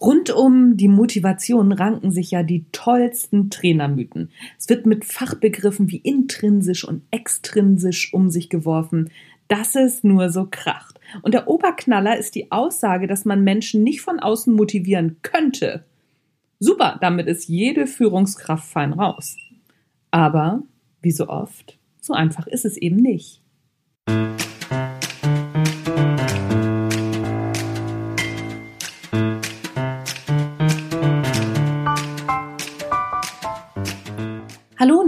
Rund 0.00 0.30
um 0.30 0.76
die 0.76 0.88
Motivation 0.88 1.72
ranken 1.72 2.10
sich 2.10 2.30
ja 2.30 2.42
die 2.42 2.66
tollsten 2.72 3.50
Trainermythen. 3.50 4.30
Es 4.58 4.68
wird 4.68 4.86
mit 4.86 5.04
Fachbegriffen 5.04 5.90
wie 5.90 5.98
intrinsisch 5.98 6.86
und 6.86 7.02
extrinsisch 7.10 8.12
um 8.12 8.30
sich 8.30 8.48
geworfen, 8.48 9.10
dass 9.48 9.74
es 9.74 10.04
nur 10.04 10.30
so 10.30 10.46
kracht. 10.50 10.98
Und 11.22 11.34
der 11.34 11.48
Oberknaller 11.48 12.16
ist 12.18 12.34
die 12.34 12.50
Aussage, 12.50 13.06
dass 13.06 13.24
man 13.24 13.44
Menschen 13.44 13.82
nicht 13.82 14.00
von 14.00 14.18
außen 14.18 14.54
motivieren 14.54 15.16
könnte. 15.22 15.84
Super, 16.58 16.98
damit 17.00 17.26
ist 17.26 17.48
jede 17.48 17.86
Führungskraft 17.86 18.66
fein 18.66 18.92
raus. 18.92 19.36
Aber, 20.10 20.62
wie 21.02 21.12
so 21.12 21.28
oft, 21.28 21.78
so 22.00 22.14
einfach 22.14 22.46
ist 22.46 22.64
es 22.64 22.76
eben 22.76 22.96
nicht. 22.96 23.42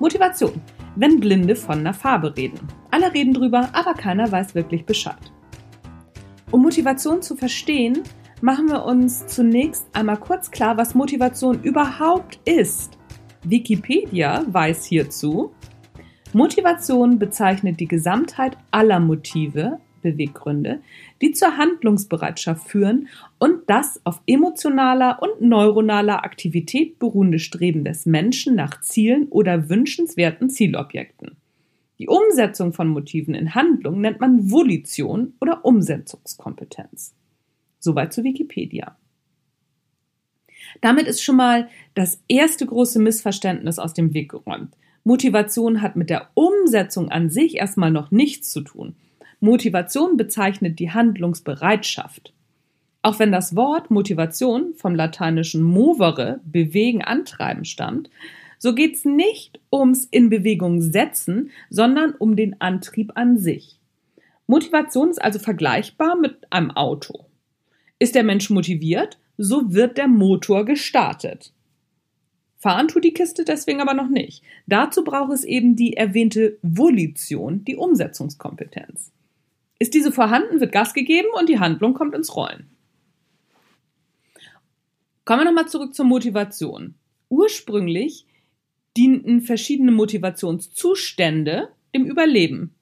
Motivation. 0.00 0.60
Wenn 0.96 1.20
Blinde 1.20 1.54
von 1.54 1.78
einer 1.78 1.94
Farbe 1.94 2.36
reden. 2.36 2.58
Alle 2.90 3.14
reden 3.14 3.34
drüber, 3.34 3.68
aber 3.72 3.94
keiner 3.94 4.32
weiß 4.32 4.54
wirklich 4.54 4.84
Bescheid. 4.84 5.32
Um 6.50 6.62
Motivation 6.62 7.22
zu 7.22 7.36
verstehen, 7.36 8.02
machen 8.40 8.68
wir 8.68 8.84
uns 8.84 9.26
zunächst 9.26 9.86
einmal 9.92 10.16
kurz 10.16 10.50
klar, 10.50 10.76
was 10.76 10.94
Motivation 10.94 11.62
überhaupt 11.62 12.40
ist. 12.44 12.98
Wikipedia 13.44 14.44
weiß 14.48 14.86
hierzu, 14.86 15.52
Motivation 16.34 17.18
bezeichnet 17.18 17.80
die 17.80 17.88
Gesamtheit 17.88 18.56
aller 18.70 19.00
Motive, 19.00 19.78
Beweggründe, 20.02 20.80
die 21.22 21.32
zur 21.32 21.56
Handlungsbereitschaft 21.56 22.68
führen 22.68 23.08
und 23.38 23.62
das 23.66 24.00
auf 24.04 24.20
emotionaler 24.26 25.20
und 25.22 25.40
neuronaler 25.40 26.24
Aktivität 26.24 26.98
beruhende 26.98 27.38
Streben 27.38 27.84
des 27.84 28.06
Menschen 28.06 28.54
nach 28.54 28.80
Zielen 28.80 29.28
oder 29.28 29.68
wünschenswerten 29.68 30.50
Zielobjekten. 30.50 31.36
Die 31.98 32.08
Umsetzung 32.08 32.72
von 32.72 32.88
Motiven 32.88 33.34
in 33.34 33.54
Handlung 33.54 34.00
nennt 34.00 34.20
man 34.20 34.50
Volition 34.50 35.34
oder 35.40 35.64
Umsetzungskompetenz. 35.64 37.14
Soweit 37.80 38.12
zu 38.12 38.22
Wikipedia. 38.22 38.96
Damit 40.80 41.06
ist 41.06 41.22
schon 41.22 41.36
mal 41.36 41.68
das 41.94 42.22
erste 42.28 42.66
große 42.66 43.00
Missverständnis 43.00 43.78
aus 43.78 43.94
dem 43.94 44.14
Weg 44.14 44.30
geräumt. 44.30 44.76
Motivation 45.08 45.80
hat 45.80 45.96
mit 45.96 46.10
der 46.10 46.28
Umsetzung 46.34 47.10
an 47.10 47.30
sich 47.30 47.56
erstmal 47.56 47.90
noch 47.90 48.10
nichts 48.10 48.50
zu 48.50 48.60
tun. 48.60 48.94
Motivation 49.40 50.18
bezeichnet 50.18 50.78
die 50.78 50.90
Handlungsbereitschaft. 50.90 52.34
Auch 53.00 53.18
wenn 53.18 53.32
das 53.32 53.56
Wort 53.56 53.90
Motivation 53.90 54.74
vom 54.74 54.94
lateinischen 54.94 55.62
movere, 55.62 56.40
bewegen, 56.44 57.00
antreiben 57.00 57.64
stammt, 57.64 58.10
so 58.58 58.74
geht 58.74 58.96
es 58.96 59.06
nicht 59.06 59.60
ums 59.72 60.04
in 60.04 60.28
Bewegung 60.28 60.82
setzen, 60.82 61.52
sondern 61.70 62.10
um 62.10 62.36
den 62.36 62.60
Antrieb 62.60 63.12
an 63.14 63.38
sich. 63.38 63.80
Motivation 64.46 65.08
ist 65.08 65.24
also 65.24 65.38
vergleichbar 65.38 66.16
mit 66.16 66.52
einem 66.52 66.70
Auto. 66.72 67.24
Ist 67.98 68.14
der 68.14 68.24
Mensch 68.24 68.50
motiviert, 68.50 69.16
so 69.38 69.72
wird 69.72 69.96
der 69.96 70.08
Motor 70.08 70.66
gestartet. 70.66 71.54
Fahren 72.58 72.88
tut 72.88 73.04
die 73.04 73.14
Kiste 73.14 73.44
deswegen 73.44 73.80
aber 73.80 73.94
noch 73.94 74.08
nicht. 74.08 74.42
Dazu 74.66 75.04
braucht 75.04 75.32
es 75.32 75.44
eben 75.44 75.76
die 75.76 75.96
erwähnte 75.96 76.58
Volition, 76.62 77.64
die 77.64 77.76
Umsetzungskompetenz. 77.76 79.12
Ist 79.78 79.94
diese 79.94 80.10
vorhanden, 80.10 80.60
wird 80.60 80.72
Gas 80.72 80.92
gegeben 80.92 81.28
und 81.38 81.48
die 81.48 81.60
Handlung 81.60 81.94
kommt 81.94 82.16
ins 82.16 82.34
Rollen. 82.34 82.68
Kommen 85.24 85.42
wir 85.42 85.44
nochmal 85.44 85.68
zurück 85.68 85.94
zur 85.94 86.06
Motivation. 86.06 86.94
Ursprünglich 87.28 88.26
dienten 88.96 89.40
verschiedene 89.40 89.92
Motivationszustände 89.92 91.68
dem 91.94 92.06
Überleben. 92.06 92.74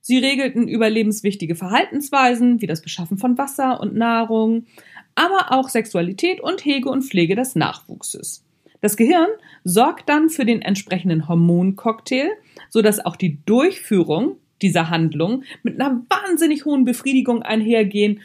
Sie 0.00 0.18
regelten 0.18 0.66
überlebenswichtige 0.66 1.54
Verhaltensweisen 1.54 2.60
wie 2.60 2.66
das 2.66 2.82
Beschaffen 2.82 3.18
von 3.18 3.38
Wasser 3.38 3.80
und 3.80 3.94
Nahrung, 3.94 4.66
aber 5.14 5.52
auch 5.52 5.68
Sexualität 5.68 6.40
und 6.40 6.64
Hege 6.64 6.88
und 6.88 7.02
Pflege 7.02 7.36
des 7.36 7.54
Nachwuchses. 7.54 8.42
Das 8.80 8.96
Gehirn 8.96 9.28
sorgt 9.64 10.08
dann 10.08 10.30
für 10.30 10.44
den 10.44 10.62
entsprechenden 10.62 11.28
Hormoncocktail, 11.28 12.30
sodass 12.68 13.04
auch 13.04 13.16
die 13.16 13.38
Durchführung 13.44 14.36
dieser 14.62 14.90
Handlung 14.90 15.44
mit 15.62 15.80
einer 15.80 16.02
wahnsinnig 16.08 16.64
hohen 16.64 16.84
Befriedigung 16.84 17.42
einhergehen. 17.42 18.20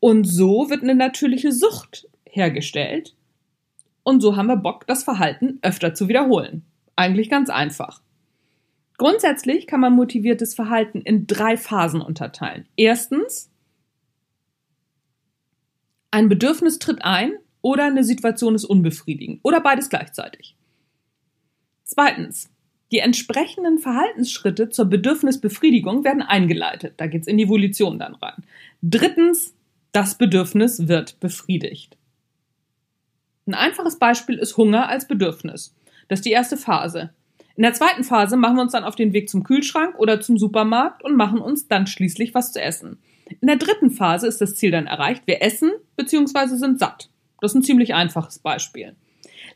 Und 0.00 0.24
so 0.24 0.70
wird 0.70 0.82
eine 0.82 0.94
natürliche 0.94 1.52
Sucht 1.52 2.08
hergestellt. 2.24 3.14
Und 4.02 4.20
so 4.20 4.36
haben 4.36 4.46
wir 4.46 4.56
Bock, 4.56 4.86
das 4.86 5.04
Verhalten 5.04 5.58
öfter 5.62 5.94
zu 5.94 6.08
wiederholen. 6.08 6.62
Eigentlich 6.96 7.30
ganz 7.30 7.50
einfach. 7.50 8.02
Grundsätzlich 8.98 9.66
kann 9.66 9.80
man 9.80 9.94
motiviertes 9.94 10.54
Verhalten 10.54 11.00
in 11.00 11.26
drei 11.26 11.56
Phasen 11.56 12.00
unterteilen. 12.00 12.66
Erstens, 12.76 13.50
ein 16.10 16.28
Bedürfnis 16.28 16.78
tritt 16.78 17.02
ein 17.02 17.32
oder 17.62 17.84
eine 17.84 18.04
Situation 18.04 18.54
ist 18.54 18.64
unbefriedigend 18.64 19.40
oder 19.42 19.60
beides 19.60 19.88
gleichzeitig. 19.88 20.56
Zweitens, 21.84 22.50
die 22.92 22.98
entsprechenden 22.98 23.78
Verhaltensschritte 23.78 24.68
zur 24.68 24.86
Bedürfnisbefriedigung 24.86 26.04
werden 26.04 26.22
eingeleitet. 26.22 26.94
Da 26.96 27.06
geht's 27.06 27.28
in 27.28 27.38
die 27.38 27.48
Volition 27.48 27.98
dann 27.98 28.14
rein. 28.16 28.44
Drittens, 28.82 29.54
das 29.92 30.16
Bedürfnis 30.16 30.88
wird 30.88 31.20
befriedigt. 31.20 31.96
Ein 33.46 33.54
einfaches 33.54 33.98
Beispiel 33.98 34.38
ist 34.38 34.56
Hunger 34.56 34.88
als 34.88 35.08
Bedürfnis. 35.08 35.74
Das 36.08 36.20
ist 36.20 36.24
die 36.24 36.30
erste 36.30 36.56
Phase. 36.56 37.10
In 37.56 37.62
der 37.62 37.74
zweiten 37.74 38.04
Phase 38.04 38.36
machen 38.36 38.56
wir 38.56 38.62
uns 38.62 38.72
dann 38.72 38.84
auf 38.84 38.96
den 38.96 39.12
Weg 39.12 39.28
zum 39.28 39.42
Kühlschrank 39.44 39.98
oder 39.98 40.20
zum 40.20 40.38
Supermarkt 40.38 41.04
und 41.04 41.16
machen 41.16 41.40
uns 41.40 41.68
dann 41.68 41.86
schließlich 41.86 42.34
was 42.34 42.52
zu 42.52 42.60
essen. 42.60 42.98
In 43.40 43.48
der 43.48 43.56
dritten 43.56 43.90
Phase 43.90 44.26
ist 44.26 44.40
das 44.40 44.54
Ziel 44.56 44.70
dann 44.70 44.86
erreicht. 44.86 45.26
Wir 45.26 45.42
essen 45.42 45.70
bzw. 45.96 46.56
sind 46.56 46.78
satt. 46.78 47.09
Das 47.40 47.52
ist 47.52 47.56
ein 47.56 47.62
ziemlich 47.62 47.94
einfaches 47.94 48.38
Beispiel. 48.38 48.94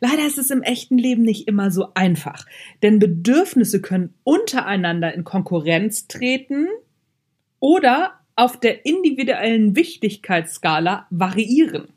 Leider 0.00 0.26
ist 0.26 0.38
es 0.38 0.50
im 0.50 0.62
echten 0.62 0.98
Leben 0.98 1.22
nicht 1.22 1.48
immer 1.48 1.70
so 1.70 1.92
einfach, 1.94 2.46
denn 2.82 2.98
Bedürfnisse 2.98 3.80
können 3.80 4.14
untereinander 4.24 5.14
in 5.14 5.24
Konkurrenz 5.24 6.08
treten 6.08 6.68
oder 7.60 8.12
auf 8.36 8.58
der 8.58 8.84
individuellen 8.84 9.76
Wichtigkeitsskala 9.76 11.06
variieren. 11.10 11.88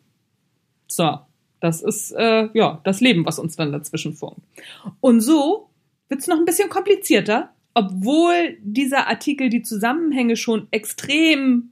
So, 0.87 1.19
das 1.59 1.81
ist 1.81 2.11
äh, 2.11 2.49
ja 2.53 2.79
das 2.83 3.01
Leben, 3.01 3.25
was 3.25 3.40
uns 3.40 3.55
dann 3.55 3.72
dazwischen 3.72 4.13
funkt. 4.13 4.41
Und 5.01 5.22
so 5.22 5.69
wird 6.09 6.22
es 6.22 6.28
noch 6.28 6.37
ein 6.37 6.45
bisschen 6.45 6.69
komplizierter, 6.69 7.53
obwohl 7.73 8.57
dieser 8.61 9.07
Artikel 9.07 9.49
die 9.49 9.63
Zusammenhänge 9.63 10.35
schon 10.35 10.67
extrem 10.72 11.72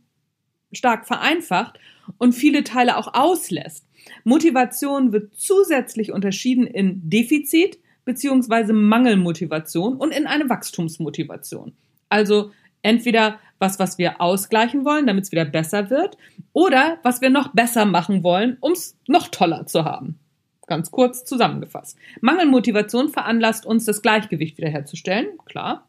stark 0.71 1.07
vereinfacht 1.07 1.79
und 2.17 2.33
viele 2.33 2.63
Teile 2.63 2.97
auch 2.97 3.13
auslässt. 3.13 3.85
Motivation 4.23 5.11
wird 5.11 5.33
zusätzlich 5.35 6.11
unterschieden 6.11 6.67
in 6.67 7.09
Defizit 7.09 7.79
bzw. 8.05 8.73
Mangelmotivation 8.73 9.95
und 9.95 10.11
in 10.11 10.27
eine 10.27 10.49
Wachstumsmotivation. 10.49 11.73
Also 12.09 12.51
entweder 12.81 13.39
was, 13.59 13.79
was 13.79 13.97
wir 13.97 14.21
ausgleichen 14.21 14.85
wollen, 14.85 15.07
damit 15.07 15.25
es 15.25 15.31
wieder 15.31 15.45
besser 15.45 15.89
wird, 15.89 16.17
oder 16.53 16.99
was 17.03 17.21
wir 17.21 17.29
noch 17.29 17.53
besser 17.53 17.85
machen 17.85 18.23
wollen, 18.23 18.57
um 18.59 18.73
es 18.73 18.97
noch 19.07 19.27
toller 19.29 19.65
zu 19.65 19.85
haben. 19.85 20.19
Ganz 20.67 20.91
kurz 20.91 21.25
zusammengefasst. 21.25 21.97
Mangelmotivation 22.21 23.09
veranlasst 23.09 23.65
uns, 23.65 23.85
das 23.85 24.01
Gleichgewicht 24.01 24.57
wiederherzustellen, 24.57 25.27
klar. 25.45 25.87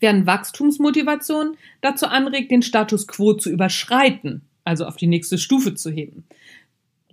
Während 0.00 0.26
Wachstumsmotivation 0.26 1.56
dazu 1.80 2.06
anregt, 2.06 2.50
den 2.50 2.62
Status 2.62 3.06
quo 3.06 3.34
zu 3.34 3.50
überschreiten, 3.50 4.42
also 4.64 4.86
auf 4.86 4.96
die 4.96 5.06
nächste 5.06 5.38
Stufe 5.38 5.74
zu 5.74 5.90
heben. 5.90 6.24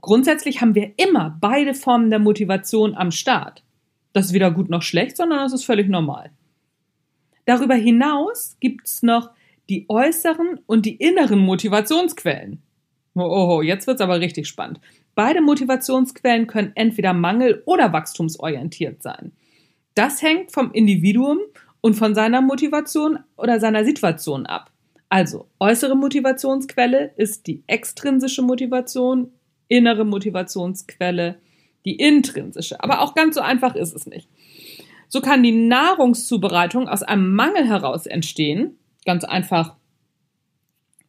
grundsätzlich 0.02 0.62
haben 0.62 0.74
wir 0.74 0.94
immer 0.98 1.38
beide 1.40 1.74
Formen 1.76 2.10
der 2.10 2.20
Motivation 2.20 2.96
am 2.96 3.12
Start. 3.12 3.64
Das 4.14 4.26
ist 4.26 4.34
weder 4.34 4.50
gut 4.52 4.70
noch 4.70 4.82
schlecht, 4.82 5.16
sondern 5.16 5.40
das 5.40 5.54
ist 5.54 5.64
völlig 5.64 5.88
normal. 5.88 6.32
Darüber 7.46 7.76
hinaus 7.76 8.58
gibt 8.60 8.88
es 8.88 9.04
noch 9.04 9.30
die 9.70 9.86
äußeren 9.88 10.60
und 10.66 10.86
die 10.86 10.96
inneren 10.96 11.40
Motivationsquellen. 11.40 12.62
Oh, 13.16 13.22
oh, 13.22 13.58
oh 13.58 13.62
jetzt 13.62 13.88
wird's 13.88 14.02
aber 14.02 14.20
richtig 14.20 14.48
spannend. 14.48 14.80
Beide 15.16 15.42
Motivationsquellen 15.42 16.48
können 16.48 16.72
entweder 16.76 17.14
mangel- 17.14 17.62
oder 17.66 17.94
wachstumsorientiert 17.94 19.04
sein. 19.04 19.34
Das 19.96 20.22
hängt 20.22 20.52
vom 20.52 20.72
Individuum 20.72 21.40
und 21.82 21.96
von 21.96 22.16
seiner 22.16 22.42
Motivation 22.42 23.20
oder 23.36 23.60
seiner 23.60 23.84
Situation 23.84 24.46
ab. 24.46 24.71
Also, 25.12 25.50
äußere 25.60 25.98
Motivationsquelle 25.98 27.12
ist 27.18 27.46
die 27.46 27.66
extrinsische 27.68 28.42
Motivation, 28.42 29.34
innere 29.68 30.06
Motivationsquelle 30.06 31.38
die 31.84 31.98
intrinsische. 31.98 32.82
Aber 32.82 33.02
auch 33.02 33.14
ganz 33.14 33.36
so 33.36 33.42
einfach 33.42 33.76
ist 33.76 33.94
es 33.94 34.06
nicht. 34.06 34.30
So 35.10 35.20
kann 35.20 35.44
die 35.44 35.52
Nahrungszubereitung 35.52 36.88
aus 36.88 37.04
einem 37.04 37.36
Mangel 37.36 37.68
heraus 37.68 38.06
entstehen, 38.06 38.78
ganz 39.06 39.26
einfach, 39.26 39.76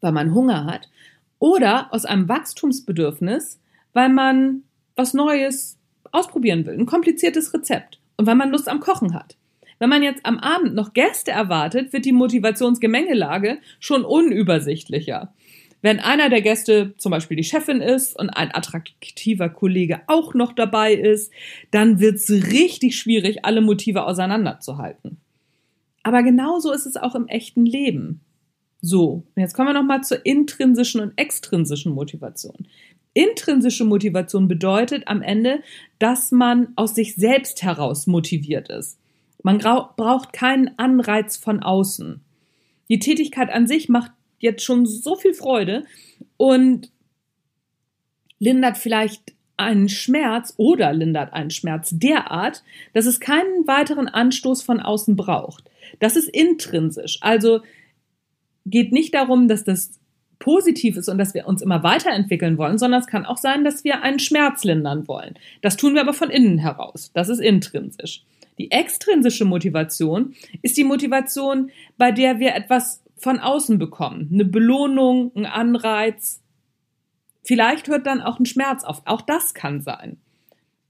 weil 0.00 0.10
man 0.10 0.34
Hunger 0.34 0.64
hat, 0.64 0.90
oder 1.38 1.94
aus 1.94 2.04
einem 2.04 2.28
Wachstumsbedürfnis, 2.28 3.60
weil 3.92 4.08
man 4.08 4.64
was 4.96 5.14
Neues 5.14 5.78
ausprobieren 6.10 6.66
will, 6.66 6.76
ein 6.76 6.86
kompliziertes 6.86 7.54
Rezept 7.54 8.00
und 8.16 8.26
weil 8.26 8.34
man 8.34 8.50
Lust 8.50 8.68
am 8.68 8.80
Kochen 8.80 9.14
hat. 9.14 9.36
Wenn 9.78 9.88
man 9.88 10.02
jetzt 10.02 10.24
am 10.24 10.38
Abend 10.38 10.74
noch 10.74 10.92
Gäste 10.92 11.30
erwartet, 11.30 11.92
wird 11.92 12.04
die 12.04 12.12
Motivationsgemengelage 12.12 13.58
schon 13.80 14.04
unübersichtlicher. 14.04 15.32
Wenn 15.82 15.98
einer 15.98 16.30
der 16.30 16.42
Gäste 16.42 16.94
zum 16.96 17.10
Beispiel 17.10 17.36
die 17.36 17.44
Chefin 17.44 17.80
ist 17.80 18.16
und 18.16 18.30
ein 18.30 18.54
attraktiver 18.54 19.48
Kollege 19.48 20.02
auch 20.06 20.32
noch 20.32 20.52
dabei 20.52 20.94
ist, 20.94 21.32
dann 21.72 21.98
wird 21.98 22.16
es 22.16 22.30
richtig 22.30 22.96
schwierig, 22.96 23.44
alle 23.44 23.60
Motive 23.60 24.06
auseinanderzuhalten. 24.06 25.18
Aber 26.04 26.22
genauso 26.22 26.72
ist 26.72 26.86
es 26.86 26.96
auch 26.96 27.16
im 27.16 27.26
echten 27.26 27.66
Leben. 27.66 28.20
So, 28.80 29.24
und 29.34 29.40
jetzt 29.40 29.54
kommen 29.54 29.68
wir 29.68 29.74
nochmal 29.74 30.02
zur 30.02 30.24
intrinsischen 30.24 31.00
und 31.00 31.12
extrinsischen 31.16 31.92
Motivation. 31.92 32.66
Intrinsische 33.14 33.84
Motivation 33.84 34.48
bedeutet 34.48 35.06
am 35.06 35.20
Ende, 35.20 35.62
dass 35.98 36.32
man 36.32 36.68
aus 36.76 36.94
sich 36.94 37.14
selbst 37.14 37.62
heraus 37.62 38.06
motiviert 38.06 38.70
ist. 38.70 38.98
Man 39.42 39.58
braucht 39.58 40.32
keinen 40.32 40.78
Anreiz 40.78 41.36
von 41.36 41.62
außen. 41.62 42.20
Die 42.88 42.98
Tätigkeit 42.98 43.50
an 43.50 43.66
sich 43.66 43.88
macht 43.88 44.12
jetzt 44.38 44.64
schon 44.64 44.86
so 44.86 45.16
viel 45.16 45.34
Freude 45.34 45.84
und 46.36 46.90
lindert 48.38 48.76
vielleicht 48.76 49.32
einen 49.56 49.88
Schmerz 49.88 50.54
oder 50.56 50.92
lindert 50.92 51.32
einen 51.32 51.50
Schmerz 51.50 51.90
derart, 51.92 52.64
dass 52.92 53.06
es 53.06 53.20
keinen 53.20 53.66
weiteren 53.66 54.08
Anstoß 54.08 54.62
von 54.62 54.80
außen 54.80 55.16
braucht. 55.16 55.70
Das 56.00 56.16
ist 56.16 56.28
intrinsisch. 56.28 57.18
Also 57.20 57.60
geht 58.66 58.92
nicht 58.92 59.14
darum, 59.14 59.48
dass 59.48 59.64
das 59.64 59.92
positiv 60.38 60.96
ist 60.96 61.08
und 61.08 61.18
dass 61.18 61.34
wir 61.34 61.46
uns 61.46 61.62
immer 61.62 61.84
weiterentwickeln 61.84 62.58
wollen, 62.58 62.78
sondern 62.78 63.00
es 63.00 63.06
kann 63.06 63.24
auch 63.24 63.36
sein, 63.36 63.62
dass 63.62 63.84
wir 63.84 64.02
einen 64.02 64.18
Schmerz 64.18 64.64
lindern 64.64 65.06
wollen. 65.06 65.34
Das 65.60 65.76
tun 65.76 65.94
wir 65.94 66.00
aber 66.00 66.14
von 66.14 66.30
innen 66.30 66.58
heraus. 66.58 67.12
Das 67.14 67.28
ist 67.28 67.38
intrinsisch. 67.38 68.24
Die 68.58 68.70
extrinsische 68.70 69.44
Motivation 69.44 70.34
ist 70.62 70.76
die 70.76 70.84
Motivation, 70.84 71.70
bei 71.96 72.12
der 72.12 72.38
wir 72.38 72.54
etwas 72.54 73.02
von 73.16 73.38
außen 73.38 73.78
bekommen. 73.78 74.28
Eine 74.32 74.44
Belohnung, 74.44 75.32
ein 75.34 75.46
Anreiz. 75.46 76.42
Vielleicht 77.44 77.88
hört 77.88 78.06
dann 78.06 78.20
auch 78.20 78.38
ein 78.38 78.46
Schmerz 78.46 78.84
auf. 78.84 79.02
Auch 79.04 79.22
das 79.22 79.54
kann 79.54 79.80
sein. 79.80 80.18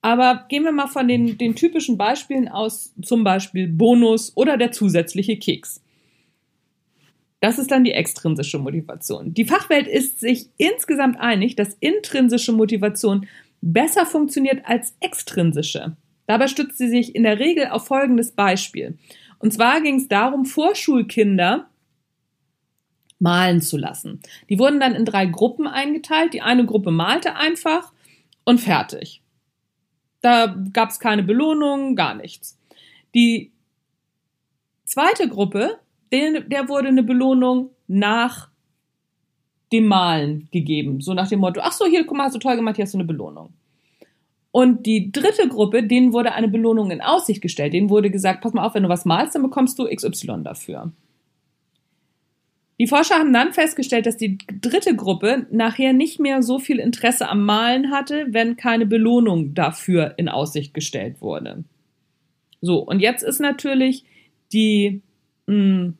Aber 0.00 0.46
gehen 0.48 0.64
wir 0.64 0.72
mal 0.72 0.88
von 0.88 1.06
den, 1.06 1.38
den 1.38 1.54
typischen 1.54 1.96
Beispielen 1.96 2.48
aus, 2.48 2.92
zum 3.02 3.22
Beispiel 3.22 3.68
Bonus 3.68 4.36
oder 4.36 4.56
der 4.56 4.72
zusätzliche 4.72 5.36
Keks. 5.36 5.80
Das 7.40 7.58
ist 7.58 7.70
dann 7.70 7.84
die 7.84 7.92
extrinsische 7.92 8.58
Motivation. 8.58 9.34
Die 9.34 9.44
Fachwelt 9.44 9.86
ist 9.86 10.20
sich 10.20 10.48
insgesamt 10.58 11.18
einig, 11.20 11.56
dass 11.56 11.76
intrinsische 11.80 12.52
Motivation 12.52 13.26
besser 13.60 14.06
funktioniert 14.06 14.62
als 14.64 14.94
extrinsische. 15.00 15.96
Dabei 16.26 16.48
stützt 16.48 16.78
sie 16.78 16.88
sich 16.88 17.14
in 17.14 17.24
der 17.24 17.38
Regel 17.38 17.69
auf 17.69 17.86
folgendes 17.86 18.32
Beispiel. 18.32 18.96
Und 19.38 19.52
zwar 19.52 19.80
ging 19.80 19.96
es 19.96 20.08
darum, 20.08 20.44
Vorschulkinder 20.44 21.69
malen 23.19 23.60
zu 23.60 23.76
lassen. 23.76 24.20
Die 24.48 24.58
wurden 24.58 24.80
dann 24.80 24.94
in 24.94 25.04
drei 25.04 25.26
Gruppen 25.26 25.66
eingeteilt. 25.66 26.34
Die 26.34 26.42
eine 26.42 26.66
Gruppe 26.66 26.90
malte 26.90 27.36
einfach 27.36 27.92
und 28.44 28.60
fertig. 28.60 29.22
Da 30.20 30.56
gab 30.72 30.90
es 30.90 30.98
keine 30.98 31.22
Belohnung, 31.22 31.96
gar 31.96 32.14
nichts. 32.14 32.58
Die 33.14 33.52
zweite 34.84 35.28
Gruppe, 35.28 35.78
der, 36.12 36.40
der 36.40 36.69
wurde 36.69 36.88
eine 36.88 37.02
Belohnung 37.02 37.70
nach 37.86 38.50
dem 39.72 39.86
Malen 39.86 40.48
gegeben. 40.52 41.00
So 41.00 41.14
nach 41.14 41.28
dem 41.28 41.40
Motto, 41.40 41.60
ach 41.62 41.72
so, 41.72 41.86
hier, 41.86 42.04
guck 42.04 42.16
mal, 42.16 42.24
hast 42.24 42.34
du 42.34 42.38
toll 42.38 42.56
gemacht, 42.56 42.76
hier 42.76 42.84
hast 42.84 42.94
du 42.94 42.98
eine 42.98 43.06
Belohnung. 43.06 43.52
Und 44.52 44.84
die 44.84 45.10
dritte 45.10 45.49
Gruppe, 45.49 45.82
denen 45.82 46.12
wurde 46.12 46.32
eine 46.32 46.49
Belohnung 46.49 46.90
in 46.90 47.00
Aussicht 47.00 47.40
gestellt. 47.40 47.72
Denen 47.72 47.88
wurde 47.88 48.10
gesagt, 48.10 48.43
pass 48.43 48.52
mal 48.52 48.64
auf, 48.64 48.75
wenn 48.75 48.82
du 48.82 48.88
was 48.90 49.06
malst, 49.06 49.34
dann 49.34 49.43
bekommst 49.43 49.78
du 49.78 49.88
XY 49.88 50.43
dafür. 50.44 50.93
Die 52.78 52.87
Forscher 52.87 53.14
haben 53.14 53.32
dann 53.32 53.52
festgestellt, 53.52 54.04
dass 54.06 54.19
die 54.19 54.38
dritte 54.60 54.94
Gruppe 54.94 55.46
nachher 55.50 55.94
nicht 55.94 56.20
mehr 56.20 56.43
so 56.43 56.58
viel 56.58 56.78
Interesse 56.78 57.28
am 57.28 57.44
Malen 57.44 57.90
hatte, 57.90 58.26
wenn 58.31 58.56
keine 58.56 58.87
Belohnung 58.87 59.54
dafür 59.54 60.14
in 60.16 60.28
Aussicht 60.28 60.75
gestellt 60.75 61.20
wurde. 61.20 61.64
So, 62.60 62.78
und 62.78 63.00
jetzt 63.00 63.22
ist 63.22 63.40
natürlich 63.40 64.05
die, 64.52 65.00
mh, 65.46 65.55
hm, 65.55 65.98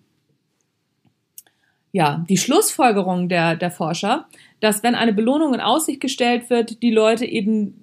ja, 1.93 2.25
die 2.29 2.39
Schlussfolgerung 2.39 3.29
der, 3.29 3.55
der 3.55 3.71
Forscher, 3.71 4.27
dass 4.61 4.83
wenn 4.83 4.95
eine 4.95 5.13
Belohnung 5.13 5.55
in 5.55 5.61
Aussicht 5.61 6.01
gestellt 6.01 6.51
wird, 6.51 6.83
die 6.83 6.91
Leute 6.91 7.27
eben 7.27 7.82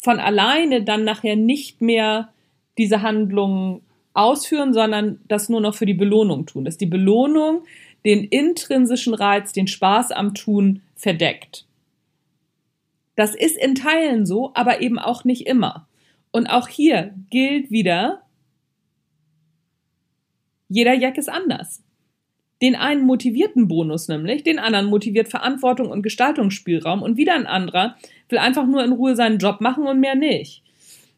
von 0.00 0.18
alleine 0.18 0.82
dann 0.82 1.04
nachher 1.04 1.36
nicht 1.36 1.80
mehr 1.80 2.32
diese 2.78 3.02
Handlungen 3.02 3.82
ausführen, 4.14 4.72
sondern 4.72 5.20
das 5.28 5.48
nur 5.48 5.60
noch 5.60 5.74
für 5.74 5.86
die 5.86 5.94
Belohnung 5.94 6.46
tun. 6.46 6.64
Dass 6.64 6.78
die 6.78 6.86
Belohnung 6.86 7.62
den 8.04 8.24
intrinsischen 8.24 9.14
Reiz, 9.14 9.52
den 9.52 9.66
Spaß 9.66 10.12
am 10.12 10.34
Tun 10.34 10.82
verdeckt. 10.96 11.66
Das 13.14 13.34
ist 13.34 13.58
in 13.58 13.74
Teilen 13.74 14.24
so, 14.24 14.52
aber 14.54 14.80
eben 14.80 14.98
auch 14.98 15.24
nicht 15.24 15.46
immer. 15.46 15.86
Und 16.30 16.46
auch 16.46 16.68
hier 16.68 17.14
gilt 17.28 17.70
wieder, 17.70 18.22
jeder 20.68 20.94
Jack 20.94 21.18
ist 21.18 21.28
anders. 21.28 21.82
Den 22.62 22.76
einen 22.76 23.06
motivierten 23.06 23.68
Bonus 23.68 24.08
nämlich, 24.08 24.42
den 24.42 24.58
anderen 24.58 24.86
motiviert 24.86 25.28
Verantwortung 25.28 25.88
und 25.88 26.02
Gestaltungsspielraum 26.02 27.02
und 27.02 27.16
wieder 27.16 27.34
ein 27.34 27.46
anderer 27.46 27.96
will 28.28 28.38
einfach 28.38 28.66
nur 28.66 28.84
in 28.84 28.92
Ruhe 28.92 29.16
seinen 29.16 29.38
Job 29.38 29.60
machen 29.60 29.86
und 29.86 30.00
mehr 30.00 30.14
nicht. 30.14 30.62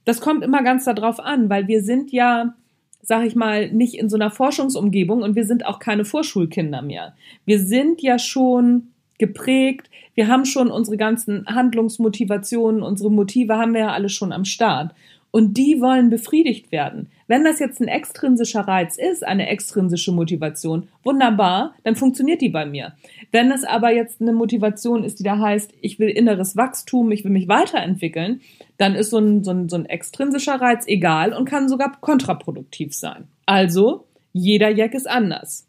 Das 0.04 0.20
kommt 0.20 0.44
immer 0.44 0.62
ganz 0.62 0.84
darauf 0.84 1.20
an, 1.20 1.50
weil 1.50 1.68
wir 1.68 1.82
sind 1.82 2.12
ja 2.12 2.54
sag 3.02 3.26
ich 3.26 3.34
mal, 3.34 3.70
nicht 3.70 3.94
in 3.94 4.08
so 4.08 4.16
einer 4.16 4.30
Forschungsumgebung 4.30 5.22
und 5.22 5.34
wir 5.34 5.44
sind 5.44 5.66
auch 5.66 5.80
keine 5.80 6.04
Vorschulkinder 6.04 6.82
mehr. 6.82 7.14
Wir 7.44 7.58
sind 7.58 8.00
ja 8.00 8.18
schon 8.18 8.92
geprägt, 9.18 9.90
wir 10.14 10.28
haben 10.28 10.44
schon 10.44 10.70
unsere 10.70 10.96
ganzen 10.96 11.46
Handlungsmotivationen, 11.46 12.82
unsere 12.82 13.10
Motive 13.10 13.56
haben 13.56 13.74
wir 13.74 13.80
ja 13.80 13.92
alle 13.92 14.08
schon 14.08 14.32
am 14.32 14.44
Start. 14.44 14.94
Und 15.32 15.56
die 15.56 15.80
wollen 15.80 16.10
befriedigt 16.10 16.70
werden. 16.72 17.08
Wenn 17.26 17.42
das 17.42 17.58
jetzt 17.58 17.80
ein 17.80 17.88
extrinsischer 17.88 18.60
Reiz 18.60 18.98
ist, 18.98 19.26
eine 19.26 19.48
extrinsische 19.48 20.12
Motivation, 20.12 20.88
wunderbar, 21.02 21.74
dann 21.84 21.96
funktioniert 21.96 22.42
die 22.42 22.50
bei 22.50 22.66
mir. 22.66 22.92
Wenn 23.30 23.50
es 23.50 23.64
aber 23.64 23.92
jetzt 23.94 24.20
eine 24.20 24.34
Motivation 24.34 25.02
ist, 25.02 25.18
die 25.18 25.24
da 25.24 25.38
heißt, 25.38 25.72
ich 25.80 25.98
will 25.98 26.10
inneres 26.10 26.54
Wachstum, 26.54 27.10
ich 27.12 27.24
will 27.24 27.30
mich 27.30 27.48
weiterentwickeln, 27.48 28.42
dann 28.76 28.94
ist 28.94 29.08
so 29.08 29.18
ein, 29.18 29.42
so 29.42 29.52
ein, 29.52 29.70
so 29.70 29.76
ein 29.76 29.86
extrinsischer 29.86 30.60
Reiz 30.60 30.86
egal 30.86 31.32
und 31.32 31.46
kann 31.46 31.70
sogar 31.70 31.98
kontraproduktiv 32.02 32.94
sein. 32.94 33.28
Also, 33.46 34.04
jeder 34.34 34.68
Jack 34.68 34.92
ist 34.92 35.08
anders. 35.08 35.66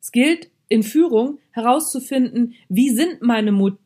Es 0.00 0.10
gilt 0.10 0.48
in 0.68 0.82
Führung 0.82 1.38
herauszufinden, 1.50 2.54
wie 2.70 2.88
sind 2.88 3.20
meine 3.20 3.52
Motive 3.52 3.82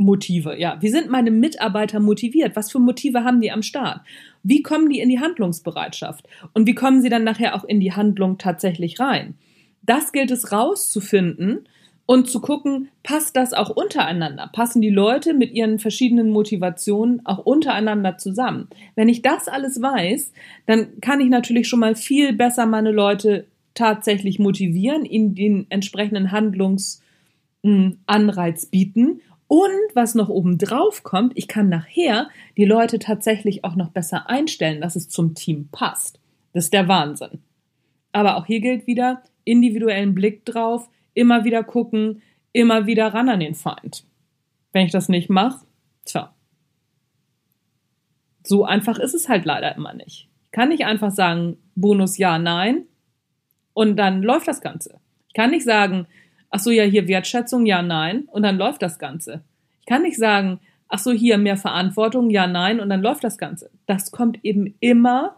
Motive, 0.00 0.58
ja. 0.58 0.78
Wie 0.80 0.88
sind 0.88 1.10
meine 1.10 1.30
Mitarbeiter 1.30 2.00
motiviert? 2.00 2.56
Was 2.56 2.72
für 2.72 2.78
Motive 2.78 3.24
haben 3.24 3.40
die 3.40 3.52
am 3.52 3.62
Start? 3.62 4.00
Wie 4.42 4.62
kommen 4.62 4.88
die 4.88 5.00
in 5.00 5.08
die 5.08 5.20
Handlungsbereitschaft? 5.20 6.26
Und 6.54 6.66
wie 6.66 6.74
kommen 6.74 7.02
sie 7.02 7.10
dann 7.10 7.24
nachher 7.24 7.54
auch 7.54 7.64
in 7.64 7.80
die 7.80 7.92
Handlung 7.92 8.38
tatsächlich 8.38 8.98
rein? 8.98 9.34
Das 9.82 10.12
gilt 10.12 10.30
es 10.30 10.52
rauszufinden 10.52 11.68
und 12.06 12.28
zu 12.28 12.40
gucken, 12.40 12.88
passt 13.02 13.36
das 13.36 13.52
auch 13.52 13.70
untereinander? 13.70 14.50
Passen 14.52 14.82
die 14.82 14.90
Leute 14.90 15.32
mit 15.32 15.52
ihren 15.52 15.78
verschiedenen 15.78 16.30
Motivationen 16.30 17.24
auch 17.24 17.38
untereinander 17.38 18.18
zusammen? 18.18 18.68
Wenn 18.96 19.08
ich 19.08 19.22
das 19.22 19.46
alles 19.46 19.80
weiß, 19.80 20.32
dann 20.66 21.00
kann 21.00 21.20
ich 21.20 21.28
natürlich 21.28 21.68
schon 21.68 21.80
mal 21.80 21.94
viel 21.94 22.32
besser 22.32 22.66
meine 22.66 22.90
Leute 22.90 23.46
tatsächlich 23.74 24.38
motivieren, 24.38 25.04
ihnen 25.04 25.34
den 25.34 25.66
entsprechenden 25.68 26.32
Handlungsanreiz 26.32 28.66
bieten 28.66 29.20
Und 29.50 29.96
was 29.96 30.14
noch 30.14 30.28
oben 30.28 30.58
drauf 30.58 31.02
kommt, 31.02 31.32
ich 31.34 31.48
kann 31.48 31.68
nachher 31.68 32.30
die 32.56 32.64
Leute 32.64 33.00
tatsächlich 33.00 33.64
auch 33.64 33.74
noch 33.74 33.90
besser 33.90 34.30
einstellen, 34.30 34.80
dass 34.80 34.94
es 34.94 35.08
zum 35.08 35.34
Team 35.34 35.68
passt. 35.72 36.20
Das 36.52 36.66
ist 36.66 36.72
der 36.72 36.86
Wahnsinn. 36.86 37.40
Aber 38.12 38.36
auch 38.36 38.46
hier 38.46 38.60
gilt 38.60 38.86
wieder 38.86 39.24
individuellen 39.42 40.14
Blick 40.14 40.44
drauf, 40.44 40.88
immer 41.14 41.42
wieder 41.42 41.64
gucken, 41.64 42.22
immer 42.52 42.86
wieder 42.86 43.12
ran 43.12 43.28
an 43.28 43.40
den 43.40 43.56
Feind. 43.56 44.04
Wenn 44.70 44.86
ich 44.86 44.92
das 44.92 45.08
nicht 45.08 45.28
mache, 45.28 45.66
tja. 46.04 46.32
So 48.44 48.64
einfach 48.64 49.00
ist 49.00 49.14
es 49.14 49.28
halt 49.28 49.46
leider 49.46 49.74
immer 49.74 49.94
nicht. 49.94 50.28
Ich 50.44 50.50
kann 50.52 50.68
nicht 50.68 50.84
einfach 50.84 51.10
sagen, 51.10 51.56
Bonus 51.74 52.18
ja, 52.18 52.38
nein, 52.38 52.84
und 53.72 53.96
dann 53.96 54.22
läuft 54.22 54.46
das 54.46 54.60
Ganze. 54.60 55.00
Ich 55.26 55.34
kann 55.34 55.50
nicht 55.50 55.64
sagen, 55.64 56.06
ach 56.50 56.60
so, 56.60 56.70
ja, 56.70 56.84
hier 56.84 57.08
Wertschätzung, 57.08 57.64
ja, 57.64 57.80
nein, 57.80 58.24
und 58.30 58.42
dann 58.42 58.58
läuft 58.58 58.82
das 58.82 58.98
Ganze. 58.98 59.42
Ich 59.80 59.86
kann 59.86 60.02
nicht 60.02 60.18
sagen, 60.18 60.60
ach 60.88 60.98
so, 60.98 61.12
hier 61.12 61.38
mehr 61.38 61.56
Verantwortung, 61.56 62.30
ja, 62.30 62.46
nein, 62.46 62.80
und 62.80 62.90
dann 62.90 63.02
läuft 63.02 63.24
das 63.24 63.38
Ganze. 63.38 63.70
Das 63.86 64.10
kommt 64.10 64.44
eben 64.44 64.74
immer 64.80 65.36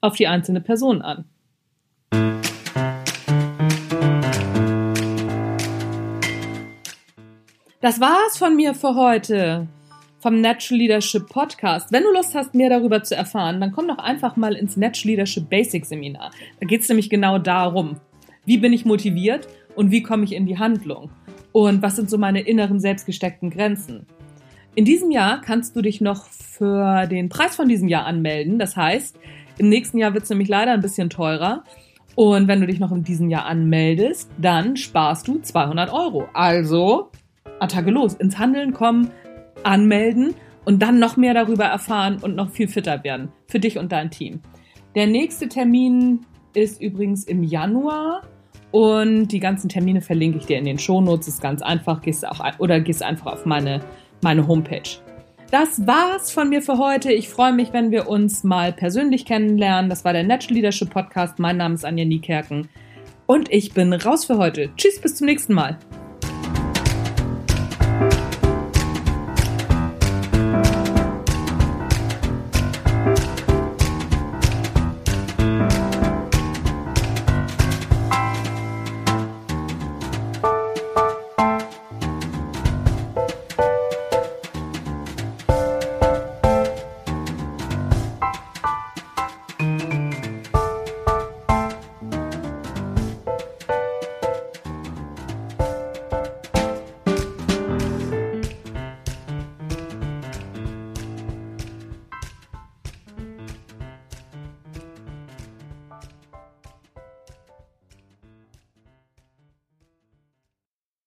auf 0.00 0.16
die 0.16 0.28
einzelne 0.28 0.60
Person 0.60 1.02
an. 1.02 1.24
Das 7.80 8.00
war's 8.00 8.38
von 8.38 8.56
mir 8.56 8.74
für 8.74 8.94
heute 8.94 9.68
vom 10.20 10.40
Natural 10.40 10.78
Leadership 10.78 11.28
Podcast. 11.28 11.92
Wenn 11.92 12.02
du 12.02 12.12
Lust 12.12 12.34
hast, 12.34 12.54
mehr 12.54 12.70
darüber 12.70 13.04
zu 13.04 13.14
erfahren, 13.14 13.60
dann 13.60 13.70
komm 13.70 13.86
doch 13.86 13.98
einfach 13.98 14.36
mal 14.36 14.54
ins 14.54 14.76
Natural 14.76 15.10
Leadership 15.10 15.48
Basic 15.48 15.86
Seminar. 15.86 16.32
Da 16.58 16.66
geht's 16.66 16.88
nämlich 16.88 17.08
genau 17.08 17.38
darum, 17.38 18.00
wie 18.44 18.58
bin 18.58 18.72
ich 18.72 18.84
motiviert 18.84 19.46
und 19.78 19.92
wie 19.92 20.02
komme 20.02 20.24
ich 20.24 20.34
in 20.34 20.44
die 20.44 20.58
Handlung 20.58 21.08
und 21.52 21.82
was 21.82 21.94
sind 21.94 22.10
so 22.10 22.18
meine 22.18 22.40
inneren 22.40 22.80
selbstgesteckten 22.80 23.48
Grenzen. 23.48 24.06
In 24.74 24.84
diesem 24.84 25.12
Jahr 25.12 25.40
kannst 25.40 25.76
du 25.76 25.82
dich 25.82 26.00
noch 26.00 26.26
für 26.26 27.06
den 27.06 27.28
Preis 27.28 27.54
von 27.54 27.68
diesem 27.68 27.86
Jahr 27.86 28.04
anmelden. 28.04 28.58
Das 28.58 28.76
heißt, 28.76 29.16
im 29.56 29.68
nächsten 29.68 29.98
Jahr 29.98 30.14
wird's 30.14 30.30
nämlich 30.30 30.48
leider 30.48 30.72
ein 30.72 30.80
bisschen 30.80 31.10
teurer. 31.10 31.62
Und 32.16 32.48
wenn 32.48 32.60
du 32.60 32.66
dich 32.66 32.80
noch 32.80 32.90
in 32.90 33.04
diesem 33.04 33.30
Jahr 33.30 33.46
anmeldest, 33.46 34.28
dann 34.36 34.76
sparst 34.76 35.28
du 35.28 35.38
200 35.38 35.92
Euro. 35.92 36.26
Also 36.34 37.12
Attacke 37.60 37.92
los, 37.92 38.14
ins 38.14 38.36
Handeln 38.36 38.72
kommen, 38.72 39.12
anmelden 39.62 40.34
und 40.64 40.82
dann 40.82 40.98
noch 40.98 41.16
mehr 41.16 41.34
darüber 41.34 41.66
erfahren 41.66 42.18
und 42.20 42.34
noch 42.34 42.50
viel 42.50 42.66
fitter 42.66 43.04
werden 43.04 43.28
für 43.46 43.60
dich 43.60 43.78
und 43.78 43.92
dein 43.92 44.10
Team. 44.10 44.40
Der 44.96 45.06
nächste 45.06 45.48
Termin 45.48 46.26
ist 46.52 46.82
übrigens 46.82 47.22
im 47.22 47.44
Januar 47.44 48.22
und 48.70 49.28
die 49.28 49.40
ganzen 49.40 49.68
Termine 49.68 50.00
verlinke 50.00 50.38
ich 50.38 50.46
dir 50.46 50.58
in 50.58 50.64
den 50.64 50.78
Shownotes. 50.78 51.28
Ist 51.28 51.42
ganz 51.42 51.62
einfach, 51.62 52.02
gehst 52.02 52.26
auch 52.26 52.40
oder 52.58 52.80
gehst 52.80 53.02
einfach 53.02 53.32
auf 53.32 53.46
meine 53.46 53.80
meine 54.20 54.46
Homepage. 54.46 54.98
Das 55.50 55.86
war's 55.86 56.30
von 56.30 56.50
mir 56.50 56.60
für 56.60 56.76
heute. 56.76 57.10
Ich 57.12 57.28
freue 57.28 57.52
mich, 57.52 57.72
wenn 57.72 57.90
wir 57.90 58.08
uns 58.08 58.44
mal 58.44 58.72
persönlich 58.72 59.24
kennenlernen. 59.24 59.88
Das 59.88 60.04
war 60.04 60.12
der 60.12 60.24
Natural 60.24 60.56
Leadership 60.56 60.90
Podcast. 60.90 61.38
Mein 61.38 61.56
Name 61.56 61.74
ist 61.74 61.84
Anja 61.84 62.04
Niekerken 62.04 62.68
und 63.26 63.50
ich 63.50 63.72
bin 63.72 63.92
raus 63.92 64.26
für 64.26 64.36
heute. 64.36 64.70
Tschüss, 64.76 65.00
bis 65.00 65.16
zum 65.16 65.26
nächsten 65.26 65.54
Mal. 65.54 65.78